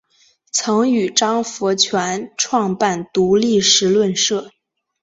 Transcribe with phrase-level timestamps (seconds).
[0.51, 4.49] 曾与张佛泉创办独立时论社。